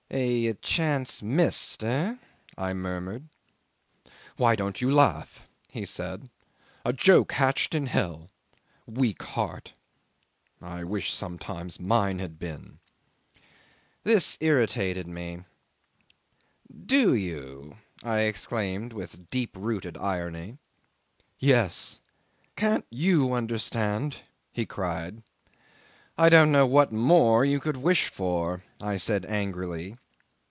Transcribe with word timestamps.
'"A 0.13 0.51
chance 0.55 1.21
missed, 1.21 1.81
eh?" 1.85 2.15
I 2.57 2.73
murmured. 2.73 3.29
'"Why 4.35 4.57
don't 4.57 4.81
you 4.81 4.91
laugh?" 4.93 5.47
he 5.69 5.85
said. 5.85 6.29
"A 6.83 6.91
joke 6.91 7.31
hatched 7.31 7.73
in 7.73 7.87
hell. 7.87 8.29
Weak 8.85 9.23
heart!... 9.23 9.71
I 10.61 10.83
wish 10.83 11.13
sometimes 11.13 11.79
mine 11.79 12.19
had 12.19 12.37
been." 12.39 12.79
'This 14.03 14.37
irritated 14.41 15.07
me. 15.07 15.45
"Do 16.85 17.13
you?" 17.13 17.77
I 18.03 18.23
exclaimed 18.23 18.91
with 18.91 19.29
deep 19.29 19.55
rooted 19.55 19.97
irony. 19.97 20.57
"Yes! 21.39 22.01
Can't 22.57 22.85
you 22.89 23.31
understand?" 23.31 24.23
he 24.51 24.65
cried. 24.65 25.23
"I 26.17 26.27
don't 26.27 26.51
know 26.51 26.67
what 26.67 26.91
more 26.91 27.45
you 27.45 27.61
could 27.61 27.77
wish 27.77 28.09
for," 28.09 28.61
I 28.81 28.97
said 28.97 29.25
angrily. 29.25 29.95